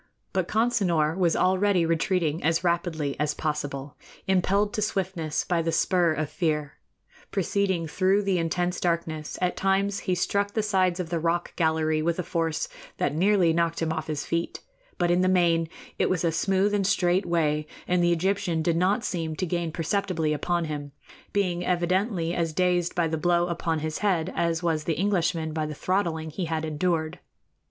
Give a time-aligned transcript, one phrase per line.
[0.33, 6.13] But Consinor was already retreating as rapidly as possible, impelled to swiftness by the spur
[6.13, 6.73] of fear.
[7.29, 12.01] Proceeding through the intense darkness, at times he struck the sides of the rocky gallery
[12.01, 12.67] with a force
[12.97, 14.61] that nearly knocked him off his feet;
[14.97, 15.69] but in the main
[15.99, 19.71] it was a smooth and straight way, and the Egyptian did not seem to gain
[19.71, 20.93] perceptibly upon him,
[21.31, 25.67] being evidently as dazed by the blow upon his head as was the Englishman by
[25.67, 27.19] the throttling he had endured.